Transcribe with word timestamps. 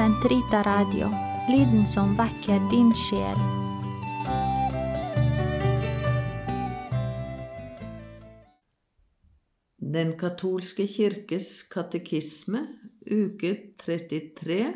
Sentrita 0.00 0.62
Radio, 0.62 1.10
lyden 1.52 1.82
som 1.88 2.14
vekker 2.16 2.62
din 2.70 2.88
sjel. 2.96 3.36
Den 9.76 10.14
katolske 10.16 10.86
kirkes 10.88 11.50
katekisme, 11.68 12.62
uke 13.04 13.52
33, 13.84 14.72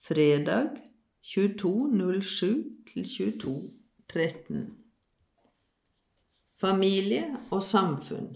fredag 0.00 0.80
22.07 1.20 2.88
til 2.88 3.04
22.13. 3.04 4.64
Familie 6.56 7.24
og 7.50 7.60
samfunn. 7.62 8.32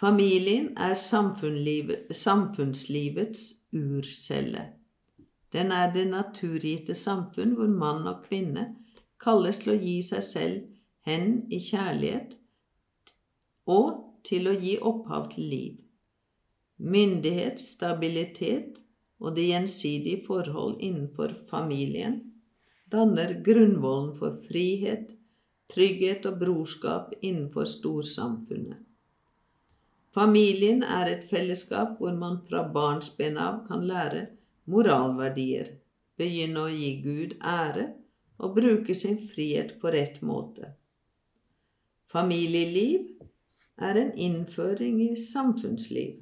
Familien 0.00 0.70
er 0.80 0.94
samfunnslivets 0.96 3.40
urcelle. 3.76 4.62
Den 5.52 5.68
er 5.76 5.92
det 5.92 6.06
naturgitte 6.08 6.96
samfunn 6.96 7.52
hvor 7.58 7.68
mann 7.82 8.08
og 8.08 8.22
kvinne 8.24 8.62
kalles 9.20 9.60
til 9.60 9.74
å 9.74 9.82
gi 9.82 9.98
seg 10.06 10.22
selv 10.24 10.62
hen 11.04 11.44
i 11.52 11.60
kjærlighet 11.66 12.32
og 13.68 14.00
til 14.24 14.48
å 14.48 14.56
gi 14.56 14.80
opphav 14.80 15.28
til 15.34 15.44
liv. 15.52 15.76
Myndighet, 16.80 17.60
stabilitet 17.60 18.80
og 19.20 19.36
det 19.36 19.50
gjensidige 19.50 20.24
forhold 20.24 20.80
innenfor 20.80 21.36
familien 21.52 22.24
danner 22.90 23.36
grunnvollen 23.44 24.16
for 24.16 24.32
frihet, 24.48 25.12
trygghet 25.70 26.26
og 26.26 26.40
brorskap 26.40 27.12
innenfor 27.20 27.64
storsamfunnet. 27.68 28.89
Familien 30.14 30.82
er 30.82 31.06
et 31.06 31.26
fellesskap 31.30 31.98
hvor 32.00 32.16
man 32.18 32.40
fra 32.48 32.64
barnsben 32.74 33.38
av 33.38 33.60
kan 33.68 33.84
lære 33.86 34.24
moralverdier, 34.70 35.76
begynne 36.18 36.64
å 36.66 36.72
gi 36.72 36.90
Gud 37.04 37.36
ære 37.46 37.86
og 38.40 38.56
bruke 38.56 38.96
sin 38.96 39.20
frihet 39.30 39.76
på 39.80 39.92
rett 39.94 40.18
måte. 40.26 40.72
Familieliv 42.10 43.06
er 43.78 44.00
en 44.00 44.10
innføring 44.18 44.98
i 45.04 45.12
samfunnsliv. 45.16 46.18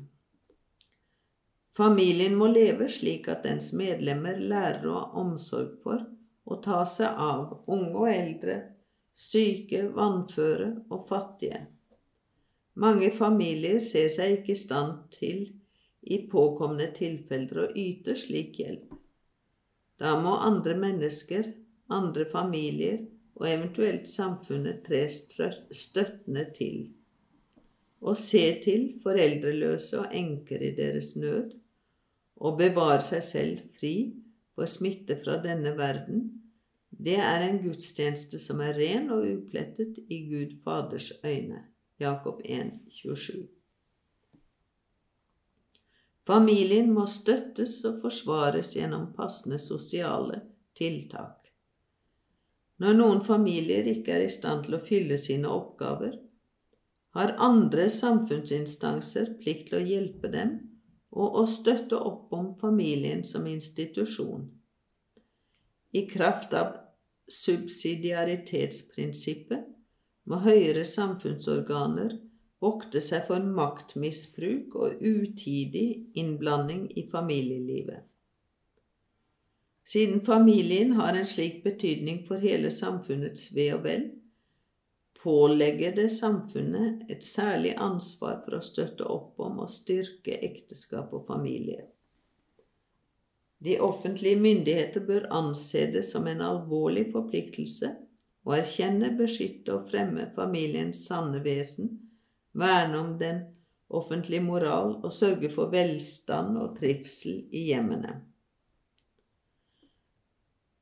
Familien 1.78 2.36
må 2.36 2.50
leve 2.50 2.90
slik 2.92 3.28
at 3.32 3.44
dens 3.46 3.70
medlemmer 3.72 4.36
lærer 4.36 4.84
å 4.84 4.98
ha 4.98 5.22
omsorg 5.22 5.78
for 5.80 6.04
og 6.48 6.62
ta 6.64 6.82
seg 6.88 7.20
av 7.22 7.62
unge 7.70 7.94
og 7.94 8.08
eldre, 8.10 8.60
syke, 9.14 9.86
vannføre 9.94 10.70
og 10.90 11.04
fattige. 11.08 11.64
Mange 12.78 13.10
familier 13.10 13.80
ser 13.82 14.06
seg 14.12 14.36
ikke 14.36 14.54
i 14.54 14.58
stand 14.58 14.98
til 15.10 15.40
i 16.06 16.18
påkomne 16.30 16.86
tilfeller 16.94 17.64
å 17.64 17.70
yte 17.74 18.14
slik 18.16 18.60
hjelp. 18.62 18.92
Da 19.98 20.12
må 20.22 20.36
andre 20.46 20.76
mennesker, 20.78 21.48
andre 21.90 22.26
familier 22.30 23.00
og 23.38 23.48
eventuelt 23.50 24.06
samfunnet 24.10 24.84
tre 24.86 25.00
støttende 25.10 26.44
til. 26.54 26.84
Å 27.98 28.14
se 28.14 28.44
til 28.62 28.84
foreldreløse 29.02 29.98
og 30.04 30.14
enker 30.14 30.62
i 30.62 30.70
deres 30.76 31.16
nød, 31.18 31.56
og 32.38 32.60
bevare 32.60 33.02
seg 33.02 33.24
selv 33.26 33.64
fri 33.74 33.94
for 34.54 34.70
smitte 34.70 35.16
fra 35.18 35.40
denne 35.42 35.74
verden, 35.78 36.28
det 36.94 37.18
er 37.22 37.42
en 37.48 37.58
gudstjeneste 37.62 38.38
som 38.42 38.62
er 38.62 38.78
ren 38.78 39.10
og 39.14 39.26
uplettet 39.26 39.98
i 40.06 40.20
Gud 40.30 40.54
Faders 40.62 41.10
øyne. 41.26 41.64
Jakob 41.98 42.40
1, 42.44 42.72
27. 42.90 43.48
Familien 46.26 46.92
må 46.94 47.06
støttes 47.10 47.84
og 47.88 48.00
forsvares 48.02 48.76
gjennom 48.76 49.12
passende 49.16 49.58
sosiale 49.58 50.40
tiltak. 50.78 51.48
Når 52.78 52.92
noen 53.00 53.20
familier 53.26 53.84
ikke 53.90 54.12
er 54.14 54.22
i 54.26 54.30
stand 54.30 54.64
til 54.66 54.74
å 54.78 54.84
fylle 54.84 55.18
sine 55.18 55.48
oppgaver, 55.50 56.14
har 57.16 57.36
andre 57.42 57.88
samfunnsinstanser 57.90 59.26
plikt 59.40 59.68
til 59.70 59.78
å 59.80 59.86
hjelpe 59.88 60.28
dem 60.30 60.50
og 61.18 61.28
å 61.40 61.46
støtte 61.50 61.96
opp 61.98 62.32
om 62.36 62.58
familien 62.60 63.24
som 63.24 63.46
institusjon. 63.50 64.50
I 65.96 66.06
kraft 66.06 66.54
av 66.54 66.76
subsidiaritetsprinsippet 67.32 69.77
må 70.28 70.42
høyere 70.44 70.84
samfunnsorganer 70.84 72.18
vokte 72.62 73.00
seg 73.04 73.24
for 73.28 73.44
maktmisbruk 73.60 74.76
og 74.76 75.02
utidig 75.04 75.88
innblanding 76.18 76.88
i 76.98 77.06
familielivet. 77.10 78.04
Siden 79.88 80.20
familien 80.20 80.92
har 80.98 81.16
en 81.16 81.26
slik 81.26 81.62
betydning 81.64 82.24
for 82.28 82.42
hele 82.42 82.70
samfunnets 82.74 83.48
ve 83.56 83.70
og 83.72 83.86
vel, 83.86 84.02
pålegger 85.22 85.94
det 85.96 86.10
samfunnet 86.12 87.06
et 87.10 87.24
særlig 87.24 87.72
ansvar 87.80 88.42
for 88.44 88.58
å 88.58 88.64
støtte 88.64 89.06
opp 89.08 89.40
om 89.42 89.62
og 89.64 89.72
styrke 89.72 90.36
ekteskap 90.44 91.14
og 91.16 91.24
familie. 91.26 91.86
De 93.64 93.78
offentlige 93.82 94.38
myndigheter 94.38 95.02
bør 95.08 95.26
anse 95.34 95.88
det 95.90 96.04
som 96.06 96.28
en 96.30 96.44
alvorlig 96.44 97.08
forpliktelse 97.10 97.90
å 98.46 98.54
erkjenne, 98.56 99.12
beskytte 99.18 99.74
og 99.74 99.88
fremme 99.90 100.28
familiens 100.34 101.04
sanne 101.08 101.40
vesen, 101.44 101.90
verne 102.52 102.98
om 102.98 103.14
den 103.20 103.42
offentlige 103.88 104.44
moral 104.44 104.98
og 105.02 105.12
sørge 105.12 105.50
for 105.52 105.72
velstand 105.72 106.58
og 106.60 106.76
trivsel 106.78 107.46
i 107.52 107.68
hjemmene. 107.70 108.18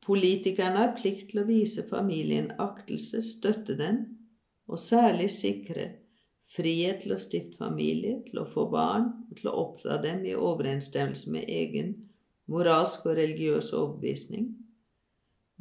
Politikerne 0.06 0.84
har 0.84 0.94
plikt 0.99 1.33
til 1.33 1.43
å 1.43 1.49
vise 1.49 1.83
familien 1.89 2.53
aktelse, 2.62 3.22
støtte 3.27 3.75
den, 3.78 4.05
og 4.71 4.78
særlig 4.78 5.33
sikre 5.34 5.87
frihet 6.56 7.03
til 7.03 7.15
å 7.17 7.21
stifte 7.23 7.59
familie, 7.59 8.21
til 8.28 8.43
å 8.43 8.47
få 8.50 8.69
barn 8.71 9.09
og 9.27 9.41
til 9.41 9.50
å 9.50 9.56
oppdra 9.65 9.99
dem 10.03 10.23
i 10.27 10.37
overensstemmelse 10.38 11.31
med 11.34 11.50
egen 11.50 11.93
moralsk 12.50 13.06
og 13.06 13.19
religiøs 13.19 13.73
overbevisning 13.75 14.53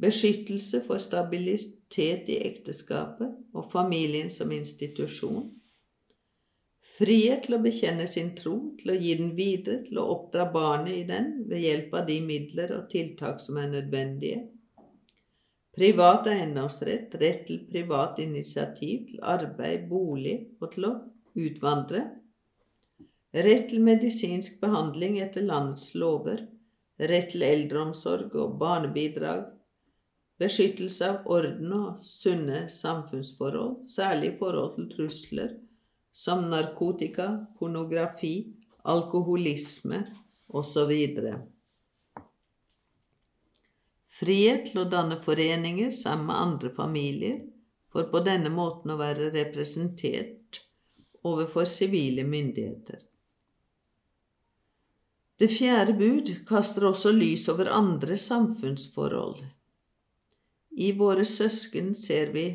beskyttelse 0.02 0.82
for 0.84 1.00
stabilitet 1.00 2.28
i 2.28 2.40
ekteskapet 2.48 3.56
og 3.56 3.70
familien 3.72 4.28
som 4.32 4.52
institusjon, 4.52 5.46
frihet 6.96 7.46
til 7.46 7.56
å 7.56 7.62
bekjenne 7.64 8.06
sin 8.10 8.34
tro, 8.36 8.56
til 8.80 8.92
å 8.92 8.98
gi 9.00 9.14
den 9.18 9.32
videre, 9.38 9.80
til 9.86 9.98
å 10.00 10.08
oppdra 10.12 10.46
barnet 10.52 11.00
i 11.00 11.06
den 11.08 11.32
ved 11.48 11.64
hjelp 11.64 11.96
av 11.96 12.06
de 12.10 12.20
midler 12.24 12.76
og 12.76 12.90
tiltak 12.92 13.40
som 13.42 13.58
er 13.62 13.72
nødvendige, 13.72 14.44
privat 15.76 16.28
eiendomsrett, 16.32 17.16
rett 17.20 17.42
til 17.48 17.64
privat 17.68 18.20
initiativ, 18.22 19.10
til 19.10 19.24
arbeid, 19.24 19.88
bolig 19.90 20.38
og 20.60 20.70
til 20.72 20.88
å 20.88 20.92
utvandre, 21.36 22.04
rett 23.36 23.66
til 23.68 23.84
medisinsk 23.84 24.60
behandling 24.62 25.18
etter 25.20 25.44
landets 25.44 25.90
lover, 25.98 26.46
rett 26.96 27.28
til 27.34 27.44
eldreomsorg 27.44 28.32
og 28.40 28.56
barnebidrag, 28.60 29.55
beskyttelse 30.40 31.08
av 31.10 31.30
orden 31.32 31.72
og 31.72 32.04
sunne 32.04 32.66
samfunnsforhold, 32.72 33.82
særlig 33.88 34.34
i 34.34 34.36
forhold 34.40 34.76
til 34.76 34.90
trusler 34.92 35.56
som 36.16 36.46
narkotika, 36.50 37.28
pornografi, 37.58 38.52
alkoholisme 38.84 40.04
osv. 40.48 40.92
Frihet 44.16 44.70
til 44.70 44.80
å 44.80 44.86
danne 44.88 45.18
foreninger 45.20 45.90
sammen 45.92 46.30
med 46.30 46.40
andre 46.40 46.72
familier, 46.76 47.42
for 47.92 48.08
på 48.12 48.20
denne 48.24 48.52
måten 48.52 48.92
å 48.92 49.00
være 49.00 49.30
representert 49.34 50.62
overfor 51.26 51.68
sivile 51.68 52.24
myndigheter. 52.28 53.02
Det 55.36 55.50
fjerde 55.52 55.92
bud 55.98 56.32
kaster 56.48 56.86
også 56.88 57.12
lys 57.12 57.44
over 57.52 57.68
andre 57.72 58.16
samfunnsforhold, 58.20 59.42
i 60.76 60.92
våre 60.92 61.24
søsken 61.24 61.94
ser 61.96 62.32
vi 62.34 62.46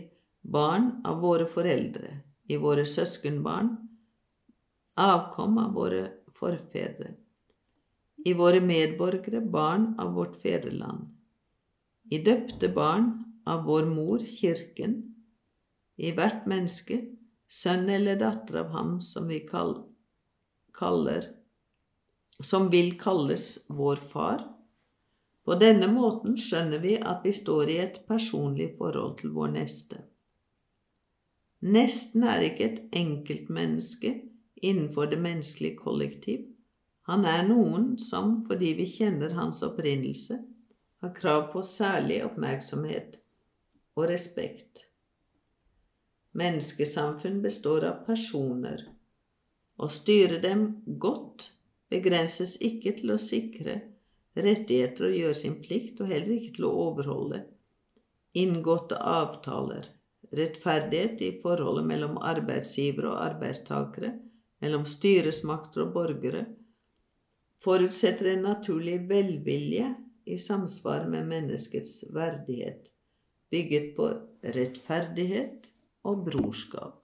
barn 0.41 0.91
av 1.05 1.21
våre 1.23 1.47
foreldre, 1.49 2.19
i 2.45 2.57
våre 2.61 2.85
søskenbarn 2.85 3.73
avkom 5.01 5.57
av 5.57 5.73
våre 5.73 6.03
forfedre, 6.37 7.15
i 8.25 8.33
våre 8.37 8.61
medborgere 8.61 9.41
barn 9.41 9.95
av 9.99 10.13
vårt 10.13 10.37
fedreland, 10.43 11.07
i 12.11 12.21
døpte 12.21 12.69
barn 12.69 13.09
av 13.49 13.65
vår 13.65 13.89
mor, 13.89 14.21
Kirken, 14.25 14.99
i 15.97 16.11
hvert 16.13 16.45
menneske, 16.49 17.01
sønn 17.51 17.89
eller 17.89 18.19
datter 18.19 18.61
av 18.61 18.69
ham 18.75 18.99
som 19.03 19.27
vi 19.27 19.41
kaller 19.49 21.25
som 22.41 22.69
vil 22.71 22.93
kalles 22.99 23.65
vår 23.69 23.99
far, 24.11 24.45
på 25.45 25.57
denne 25.57 25.87
måten 25.89 26.37
skjønner 26.37 26.81
vi 26.83 26.95
at 26.97 27.25
vi 27.25 27.33
står 27.33 27.69
i 27.69 27.77
et 27.81 28.01
personlig 28.07 28.73
forhold 28.77 29.17
til 29.21 29.33
vår 29.35 29.55
neste. 29.55 30.03
Nesten 31.61 32.25
er 32.25 32.45
ikke 32.45 32.67
et 32.67 32.97
enkeltmenneske 32.97 34.13
innenfor 34.61 35.09
det 35.09 35.19
menneskelige 35.21 35.77
kollektiv. 35.77 36.45
Han 37.09 37.25
er 37.25 37.43
noen 37.47 37.97
som, 38.01 38.39
fordi 38.45 38.73
vi 38.77 38.87
kjenner 38.89 39.33
hans 39.37 39.61
opprinnelse, 39.65 40.37
har 41.01 41.13
krav 41.17 41.49
på 41.53 41.63
særlig 41.65 42.21
oppmerksomhet 42.25 43.17
og 43.97 44.09
respekt. 44.09 44.85
Menneskesamfunn 46.37 47.41
består 47.43 47.85
av 47.89 48.03
personer. 48.05 48.85
Å 49.81 49.89
styre 49.89 50.37
dem 50.41 50.67
godt 51.01 51.49
begrenses 51.91 52.55
ikke 52.61 52.93
til 53.01 53.15
å 53.15 53.21
sikre 53.21 53.81
rettigheter 54.35 55.09
og 55.09 55.17
gjøre 55.17 55.37
sin 55.37 55.57
plikt, 55.63 55.99
og 56.01 56.11
heller 56.11 56.35
ikke 56.37 56.55
til 56.59 56.67
å 56.69 56.75
overholde 56.87 57.43
inngåtte 58.37 58.95
avtaler, 58.95 59.89
rettferdighet 60.31 61.21
i 61.25 61.31
forholdet 61.43 61.87
mellom 61.89 62.19
arbeidsgivere 62.23 63.11
og 63.11 63.19
arbeidstakere, 63.25 64.13
mellom 64.63 64.85
styresmakter 64.87 65.83
og 65.83 65.93
borgere, 65.97 66.45
forutsetter 67.61 68.31
en 68.31 68.47
naturlig 68.47 69.01
velvilje 69.09 69.89
i 70.31 70.37
samsvar 70.39 71.07
med 71.11 71.27
menneskets 71.29 72.05
verdighet, 72.13 72.87
bygget 73.51 73.91
på 73.97 74.07
rettferdighet 74.55 75.71
og 76.07 76.23
brorskap. 76.29 77.00